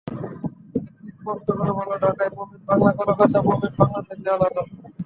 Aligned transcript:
স্পষ্ট 1.15 1.47
করে 1.57 1.71
বললে, 1.77 1.95
ঢাকার 2.03 2.29
প্রমিত 2.35 2.61
বাংলা 2.69 2.91
কলকাতার 2.99 3.41
প্রমিত 3.45 3.73
বাংলা 3.79 3.99
থেকে 4.07 4.27
আলাদা। 4.35 4.61